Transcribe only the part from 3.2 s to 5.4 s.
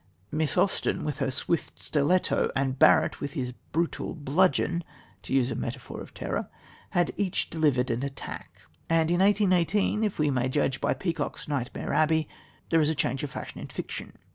with his brutal bludgeon to